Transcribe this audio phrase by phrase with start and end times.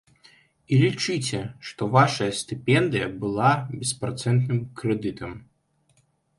[0.71, 5.41] І лічыце, што вашая стыпендыя была беспрацэнтным крэдытам!